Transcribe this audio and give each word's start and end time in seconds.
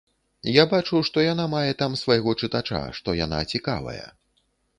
Я 0.53 0.63
бачу, 0.71 1.01
што 1.09 1.25
яна 1.25 1.45
мае 1.51 1.69
там 1.81 1.99
свайго 2.03 2.33
чытача, 2.41 2.81
што 3.01 3.17
яна 3.21 3.45
цікавая. 3.53 4.05